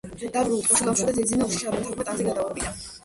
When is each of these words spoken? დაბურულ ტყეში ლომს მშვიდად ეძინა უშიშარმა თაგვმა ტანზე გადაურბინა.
დაბურულ 0.35 0.63
ტყეში 0.67 0.87
ლომს 0.87 1.03
მშვიდად 1.03 1.21
ეძინა 1.25 1.49
უშიშარმა 1.51 1.85
თაგვმა 1.85 2.07
ტანზე 2.09 2.27
გადაურბინა. 2.31 2.73